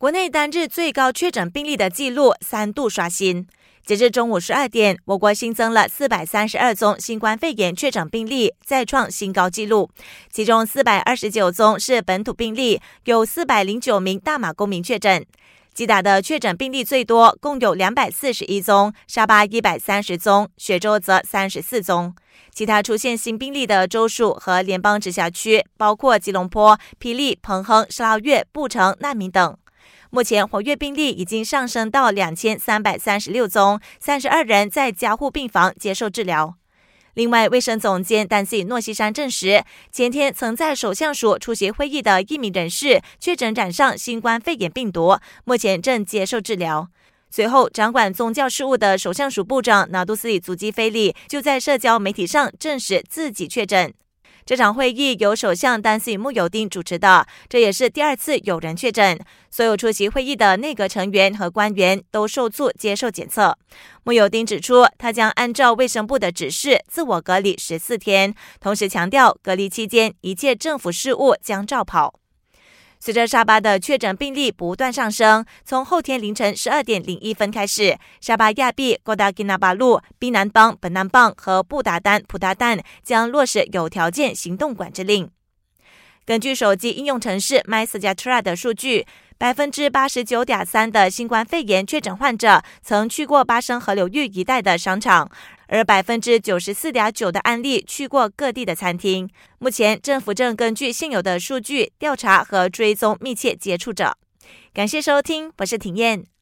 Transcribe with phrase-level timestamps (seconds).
[0.00, 3.44] 国内单日最高确诊病例的记录三度刷新。
[3.84, 9.90] 截至中午十二点，我国新增了四百三十二宗新冠肺炎确诊病例，再创新高纪录。
[10.30, 15.26] 其中四百二十九宗是本土病例，有四百零九名大马公民确诊。
[15.74, 22.14] 吉打的确诊病例最多，共有两百四十一宗；沙巴一百三十宗，雪州则三十四宗。
[22.52, 29.58] 其他出现新病例的州属和联邦直辖区包括吉隆坡、霹雳、彭亨、沙捞越、布城、难民等。
[30.10, 36.54] 目前活跃病例已经上升到两千三百三十六宗，三十二人在加护病房接受治疗。
[37.14, 46.88] 另外，卫生总监丹西诺西山证实，前天曾在首相署出席会议的一名人士确诊染上新冠肺炎病毒，目前正接受治疗。
[47.28, 53.92] 随后，掌管宗教事务的首相署部长纳杜斯里祖基菲利就在社交媒体上证实自己确诊。
[54.48, 59.20] 这场会议由首相丹西穆尤丁主持的，这也是第二次有人确诊。
[59.50, 63.58] 所有出席会议的内阁成员和官员都受促接受检测。
[64.04, 72.14] 穆尤丁指出，他将按照卫生部的指示自我隔离十四天，同时强调隔离期间一切政府事务将照跑。
[73.00, 85.30] 随着沙巴的确诊病例不断上升，从后天凌晨十二点零一分开始，沙巴亚庇、哥达吉纳巴路、槟南邦、本南邦和布达丹、普达丹将落实有条件行动管制令。
[86.24, 89.06] 根据手机应用程式 MySajatra 的数据。
[89.40, 95.30] 百分之八十九点三的新冠肺炎确诊患者曾去过巴生河流域一带的商场，
[95.68, 99.30] 而百分之九十四点九的案例去过各地的餐厅。
[99.58, 104.16] 目前，政府正根据现有的数据调查和追踪密切接触者。
[104.74, 106.37] 感谢收听，我是庭燕。